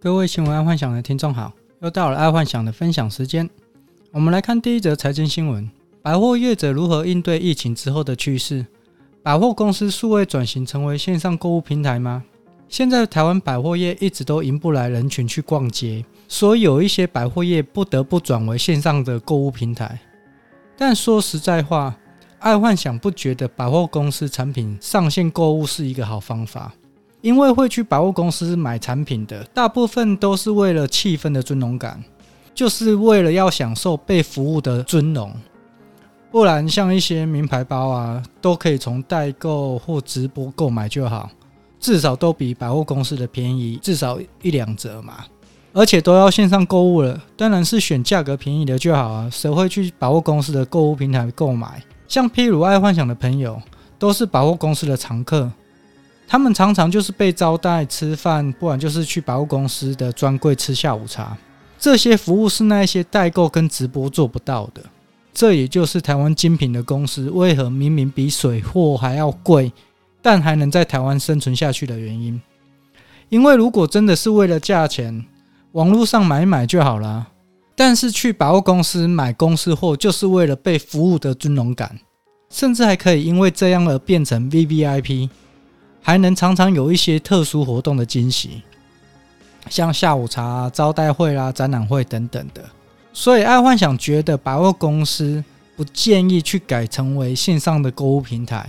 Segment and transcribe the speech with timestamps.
[0.00, 3.50] 各位新闻爱幻想的听众好，又到了爱幻想的分享时间。
[4.12, 5.68] 我们来看第一则财经新闻：
[6.00, 8.64] 百货业者如何应对疫情之后的趋势？
[9.24, 12.22] 百货公司数位转型成为线上购物平台吗？
[12.68, 19.98] 现在台湾百货业一直都迎不来人群去逛街，所以有一些百货业不得不转为线上的购物平台。
[20.76, 21.96] 但说实在话，
[22.38, 26.72] 爱幻想不觉得百货公司产品上线购物是一个好方法。
[27.20, 32.02] 因为会去百货公司买产品的，大部分都是为了气氛的尊荣感，
[32.54, 35.34] 就是为了要享受被服务的尊荣。
[36.30, 41.30] 不然，像一些名牌包啊，都可以从代购或直播购买就好，
[41.80, 45.24] 至少都比百货公司的便宜，至少一两折嘛。
[45.72, 49.28] 而且都要线上购物了，当然是选价格便宜的就好啊。
[49.30, 51.82] 谁会去百货公司的购物平台购买？
[52.06, 53.60] 像譬如爱幻想的朋友，
[53.98, 55.50] 都是百货公司的常客。
[56.30, 61.34] 他们常常就是被招待吃饭，不然就是去百货公司的专柜吃下午茶。
[61.78, 64.82] 这些服务是那些代购跟直播做不到的。
[65.32, 69.72] 这也就是台湾精品的公司为何明明比水货还要贵，
[70.20, 72.38] 但还能在台湾生存下去的原因。
[73.30, 75.24] 因为如果真的是为了价钱，
[75.72, 77.28] 网络上买买就好了。
[77.74, 81.98] 但是去百货公司买公司货，就是为了被服务的尊荣感，
[82.50, 85.30] 甚至还可以因为这样而变成 VVIP。
[86.02, 88.62] 还能常常有一些特殊活动的惊喜，
[89.68, 92.64] 像下午茶、招待会啦、展览会等等的。
[93.12, 95.42] 所以，爱幻想觉得百货公司
[95.76, 98.68] 不建议去改成为线上的购物平台。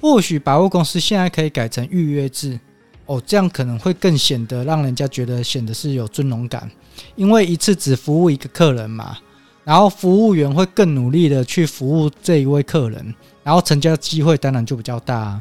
[0.00, 2.58] 或许百货公司现在可以改成预约制
[3.06, 6.70] 哦，这样可能会更显得让人家觉得显得是有尊荣感，
[7.16, 9.18] 因为一次只服务一个客人嘛，
[9.62, 15.40] 然后服务员会更努力的去服务这一位客人，然后成交机会当然就比较大。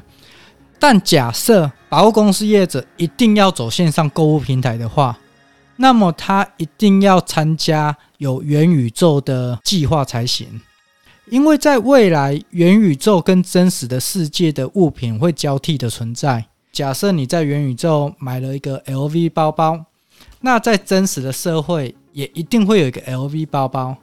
[0.80, 5.20] 但假设百货公司业者一定要走线上购物平台的话，
[5.76, 10.62] 那么他一定要参加有元宇宙的计划才行，
[11.30, 16.46] 因为在未来元宇宙跟真实的世界的物品会交替的存在。
[16.72, 19.86] 假设你在元宇宙买了一个 LV 包包，
[20.42, 23.98] 那在真实的社会也一定会有一个 LV 包包，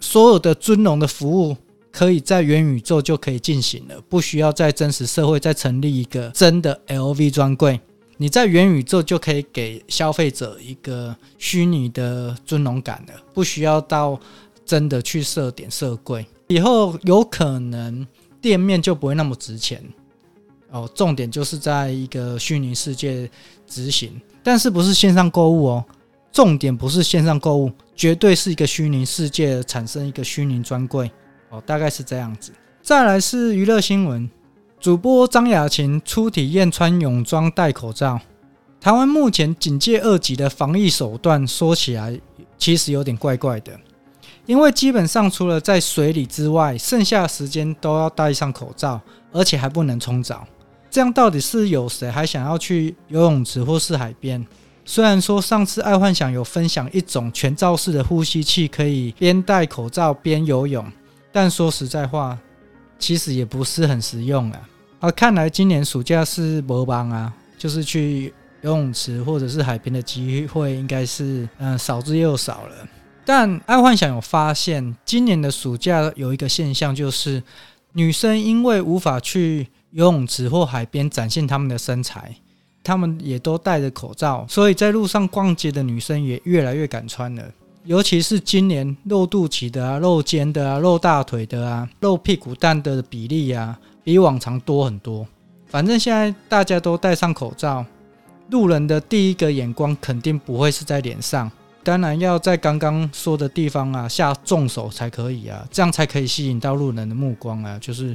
[0.00, 1.56] 所有的尊荣的服务。
[1.92, 7.80] 可以在元宇宙就可以进行了，不需要在真实社会再成立一个真的 LV 专柜。
[8.16, 14.20] 你在元宇宙就可以给消费者一个虚拟的尊荣感了，不需要到
[14.66, 16.26] 真的去设点设柜。
[16.48, 18.06] 以后有可能
[18.40, 19.82] 店面就不会那么值钱
[20.70, 20.90] 哦。
[20.94, 23.30] 重点就是在一个虚拟世界
[23.66, 25.84] 执行，但是不是线上购物哦。
[26.32, 31.10] 重点不是线上购物，绝对是一个虚拟世界产生一个虚拟专柜。
[31.50, 32.52] 哦，大概是这样子。
[32.80, 34.30] 再来是娱乐新闻，
[34.80, 38.18] 主播张雅琴初体验穿泳装戴口罩。
[38.80, 42.18] 台湾目前警戒二级的防疫手段，说起来
[42.56, 43.78] 其实有点怪怪的，
[44.46, 48.98] 因为基本上除了在水里之外，剩下的时间都要戴上口罩，
[49.32, 50.46] 而且还不能冲澡。
[50.90, 54.44] 这样到底是有谁还想要去游泳池或是海边？
[54.86, 60.84] 虽然说上次爱幻想有分享一种全罩式的呼吸器，可以边戴口罩边游泳。
[61.32, 62.38] 但说实在话，
[62.98, 64.68] 其实也不是很实用啊。
[65.00, 72.88] 啊，看来今年暑假是没帮啊，就是去游泳池或者是海边的机会应该是嗯少之又少了。
[73.24, 77.42] 但爱幻想有发现，今年的暑假有一个现象，就是
[77.92, 82.34] 女生因为无法去游泳池或海边展现她们的身材，
[82.82, 87.44] 她们也都戴着口罩，所以在路上逛街的女生也越来越敢穿了。
[87.84, 95.26] 尤其是今年露肚脐的啊、露肩的啊、露大腿的啊、露屁股蛋的比例啊，比往常多很多。
[95.66, 97.84] 反正现在大家都戴上口罩，
[98.50, 101.50] 路人的第一个眼光肯定不会是在脸上，
[101.82, 108.14] 当然要在刚刚说的地方啊下重手才可以啊，这样才可以吸引到路人的目光啊，就是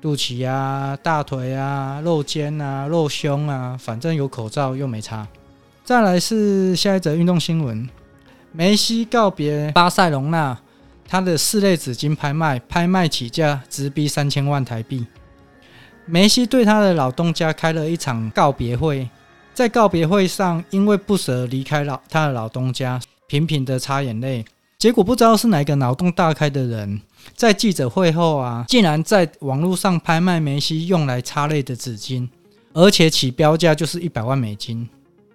[0.00, 5.28] 肚脐啊、大腿啊、露肩啊、露胸啊，反正有口罩又没差。
[5.84, 7.86] 再来是下一则运动新闻。
[8.54, 10.58] 梅西告别巴塞隆纳，
[11.08, 15.06] 他的室内纸巾拍卖，拍卖起价直逼三千万台币。
[16.04, 19.08] 梅西对他的老东家开了一场告别会，
[19.54, 24.44] 在告别会上，因为不舍离开老他的老东家，频频的擦眼泪。
[24.78, 27.00] 结果不知道是哪个脑洞大开的人，
[27.34, 32.28] 在记者会后啊，竟然在网络上拍卖梅西用来擦泪的纸巾，
[32.74, 34.86] 而且起标价就是一百万美金。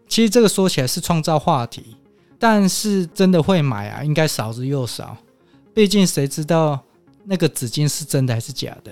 [0.08, 1.96] 其实这个说起来是创造话题。
[2.40, 5.18] 但是真的会买啊，应该少之又少。
[5.74, 6.80] 毕竟谁知道
[7.24, 8.92] 那个纸巾是真的还是假的？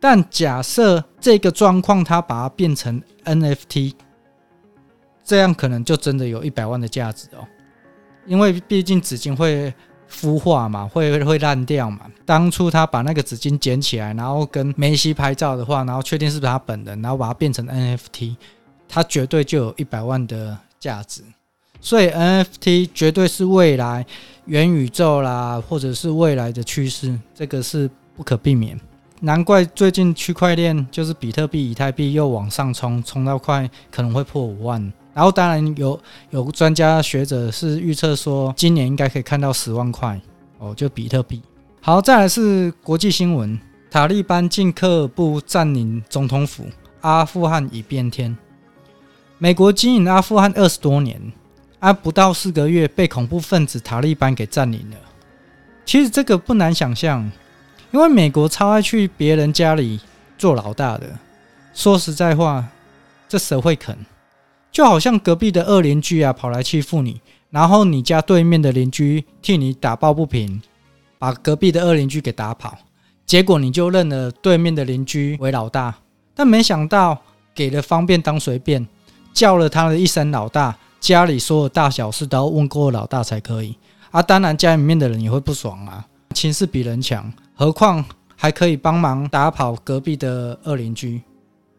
[0.00, 3.94] 但假设这个状况，它把它变成 NFT，
[5.24, 7.46] 这样可能就真的有一百万的价值哦。
[8.26, 9.72] 因为毕竟纸巾会
[10.10, 12.10] 孵化嘛，会会烂掉嘛。
[12.24, 18.36] 当初他把那个纸巾捡起来，然后跟梅西拍照的话，然后确定是不是他本人，然后把它变成 NFT，
[18.88, 21.22] 他绝对就有一百万的价值。
[21.82, 24.06] 所以 NFT 绝对是未来
[24.44, 28.80] 元宇宙啦，或者是未来的趋势，这个是不可避免。
[29.20, 34.80] 难怪最近区块链就是比特币、以太币又往上冲，冲到快可能会破五万。
[35.12, 36.00] 然后当然有
[36.30, 40.20] 有专家学者是预测说，今年应该可以看到十万块
[40.58, 41.42] 哦，就比特币。
[41.80, 43.58] 好，再来是国际新闻：
[43.90, 46.64] 塔利班进克尔布占领总统府，
[47.00, 48.36] 阿富汗已变天。
[49.38, 51.20] 美国经营阿富汗二十多年。
[51.82, 54.96] 啊，不到四个月被恐怖分子塔利班给占领了。
[55.84, 57.28] 其实这个不难想象，
[57.90, 60.00] 因为美国超爱去别人家里
[60.38, 61.18] 做老大的。
[61.74, 62.64] 说实在话，
[63.28, 63.98] 这谁会肯？
[64.70, 67.20] 就好像隔壁的恶邻居啊，跑来欺负你，
[67.50, 70.62] 然后你家对面的邻居替你打抱不平，
[71.18, 72.78] 把隔壁的恶邻居给打跑，
[73.26, 75.92] 结果你就认了对面的邻居为老大。
[76.32, 77.20] 但没想到
[77.52, 78.86] 给了方便当随便，
[79.34, 80.78] 叫了他的一声老大。
[81.02, 83.76] 家里所有大小事都要问过老大才可以
[84.12, 84.22] 啊！
[84.22, 86.06] 当然，家里面的人也会不爽啊。
[86.32, 88.02] 情势比人强，何况
[88.36, 91.20] 还可以帮忙打跑隔壁的二邻居。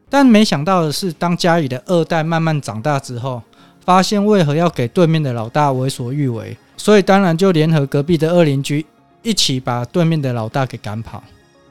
[0.10, 3.42] 但没想到的是，当家里的二代慢慢长大之后，
[3.80, 8.86] 发现为何要给对面的老大为所欲为，所以当然就联合隔壁的二邻居
[9.22, 11.24] 一起把对面的老大给赶跑。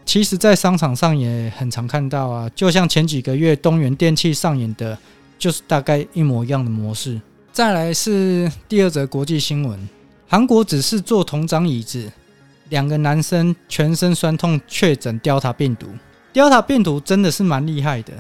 [0.06, 4.96] 其实，在商场上也很常看到啊，就像前几个月东元电器上演的，
[5.38, 7.20] 就是大概一模一样的模式。
[7.52, 9.78] 再来是第二则国际新闻：
[10.26, 12.10] 韩国只是坐同张椅子，
[12.70, 15.88] 两个男生全身酸痛确诊 Delta 病毒。
[16.32, 18.14] Delta 病毒真的是蛮厉害的，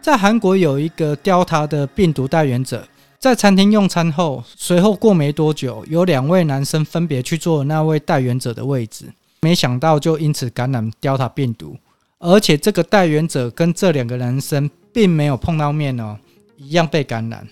[0.00, 2.86] 在韩国有一个 Delta 的病毒带原者，
[3.18, 9.06] 在餐厅用餐后，随后过没多久，有两位男生分别去坐那位带原者的位置，
[9.40, 11.76] 没想到就因此感染 Delta 病毒，
[12.20, 16.16] 而且这个带原者跟这两个男生并没有碰到面哦，
[16.56, 17.44] 一样被感染。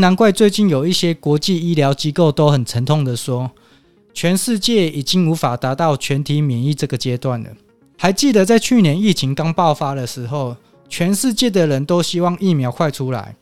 [0.00, 3.50] 难怪最近有一些国际医疗机构都很沉痛地说，
[4.12, 7.50] 全世界已经无法达到全体免疫这个阶段了。
[7.96, 10.56] 还记得在去年疫情刚爆发的时候，
[10.88, 13.34] 全世界的人都希望疫苗快出来，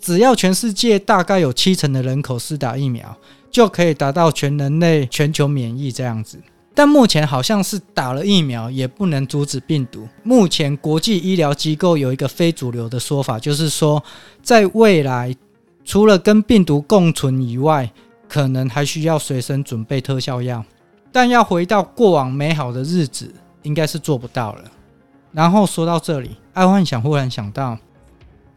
[0.00, 3.16] 只要全世界大概有七成的人口施打疫苗，
[3.50, 6.38] 就可以达到全人类全球免疫这样子。
[6.74, 10.08] 但目前好像是打了疫苗也不能阻止病毒。
[10.24, 14.02] 目前国际医疗机构有一个非主流的说法，就是说
[14.42, 15.34] 在未来。
[15.84, 17.90] 除了跟病毒共存以外，
[18.26, 20.64] 可能还需要随身准备特效药，
[21.12, 23.32] 但要回到过往美好的日子，
[23.62, 24.64] 应该是做不到了。
[25.30, 27.78] 然后说到这里，爱幻想忽然想到，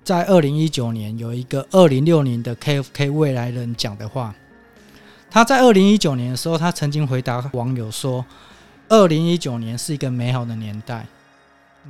[0.04, 4.34] 在二零一九年有一个二零六零的 KFK 未来人讲的话，
[5.30, 8.26] 他在二零一九年的时候，他曾经回答网友说，
[8.88, 11.06] 二零一九年是一个美好的年代。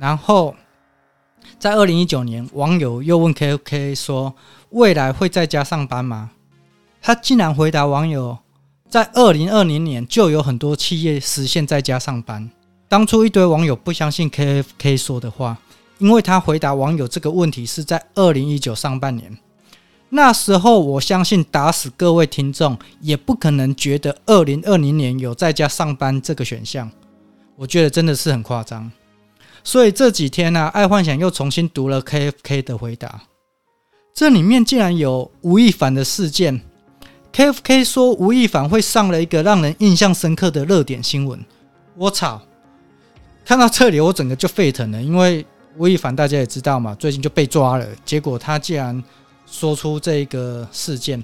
[0.00, 0.56] 然后。
[1.58, 4.34] 在二零一九年，网友又问 KFK 说
[4.70, 6.30] ：“未来会在家上班吗？”
[7.00, 8.38] 他竟然回答网友
[8.88, 12.50] ：“在二零二零年就有很多企业实现在家上班。”
[12.88, 15.58] 当初一堆网友不相信 KFK 说的话，
[15.98, 19.36] 因为他回答网友这个问题是在二零一九上半年。
[20.10, 26.90] 那时候，我相信打死各位听众也不可能觉得二零二零年有在家上班这个选项。
[27.56, 28.90] 我觉得真的是很夸张。
[29.62, 33.24] 所以这几天呢、爱幻想又重新读了 KFK 的回答，
[34.18, 36.60] 这里面竟然有吴亦凡的事件。
[37.32, 41.38] KFK 说吴亦凡会上了一个让人印象深刻的热点新闻。
[41.94, 42.42] 我操！
[43.44, 45.46] 看到这里我整个就沸腾了，因为
[45.76, 49.00] 吴亦凡大家也知道嘛，最近就被抓了，结果他竟然
[49.46, 51.22] 说出这个事件。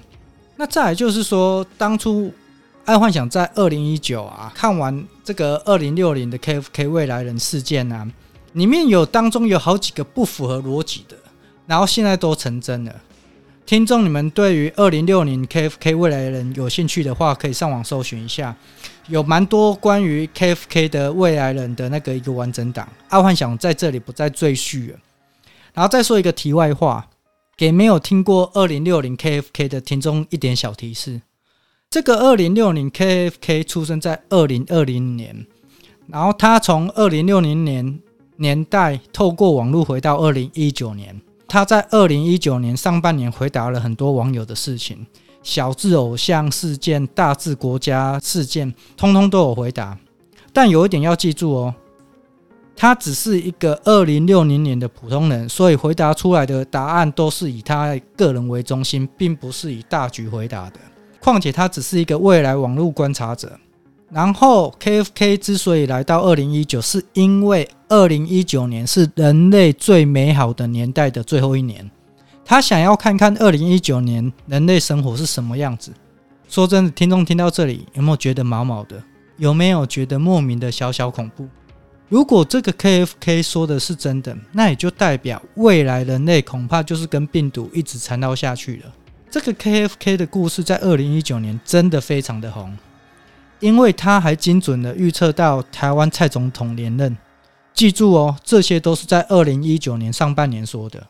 [0.55, 2.31] 那再就是说，当初
[2.85, 8.09] 爱幻想在二零一九啊看完这个二零六零的 KFK 未来人事件啊。
[8.53, 11.17] 里面有当中有好几个不符合逻辑的，
[11.67, 13.01] 然后现在都成真了。
[13.65, 18.55] 听众，你们对于二零六零 KFK 未来人有兴趣的话，可以上网搜寻一下，
[19.07, 22.87] 有蛮多关于 KFK 的未来人的那个一个完整档。
[23.09, 24.99] 阿幻想在这里不再赘述了。
[25.73, 27.09] 然后再说一个题外话，
[27.57, 31.21] 给没有听过二零六零 KFK 的听众一点小提示：
[31.89, 35.47] 这个二零六零 KFK 出生在二零二零年，
[36.07, 37.99] 然后他从二零六零年。
[38.37, 45.05] 年代透过网络回到二零一九年，他在二零一九年上半年回答了很多网友的事情，
[45.43, 49.97] 小至偶像事件，大至国家事件，通通都有回答。
[50.51, 51.75] 但有一点要记住哦，
[52.75, 60.79] 他只是一个二零六零年的普通人，所以回答出来的答案都是以他个人为中心，并不是以大局回答的。
[61.19, 63.59] 况且他只是一个未来网络观察者。
[64.15, 71.91] 然后 KFK 之所以来到二零一九，是因为二零一九年是人类最美好的年代的最后一年，
[72.45, 75.91] 他想要看看二零一九年人类生活是什么样子。
[76.47, 79.03] 说真的，听众听到这里有没有觉得毛毛的？
[79.35, 81.45] 有没有觉得莫名的小小恐怖？
[82.07, 88.93] 如果这个 KFK 说的是真的，那也就代表未来人类恐怕就是跟病毒一直缠绕下去了。
[89.29, 92.77] 这个 KFK 的故事在二零一九年真的非常的红。
[93.59, 97.17] 因为他还精准的预测到台湾蔡总统连任，
[97.73, 101.07] 记住哦，这些都是在二零一九年上半年说的。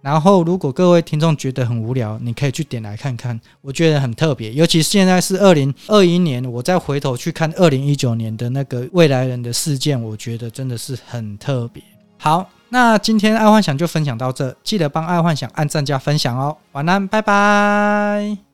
[0.00, 4.52] 然后，如果各位听众觉得很无聊，你可以去点来看看，我觉得很特别。
[4.52, 11.82] 尤其现在是二零二一年，我再回头去看二零一九年的那个未来人的事件，我觉得真的是很特别。
[12.16, 16.56] 好，那今天爱幻想就分享到这，记得帮爱幻想按赞加分享哦。
[16.72, 18.47] 晚安，拜拜。